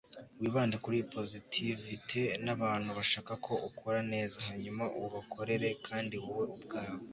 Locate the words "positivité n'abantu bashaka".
1.15-3.33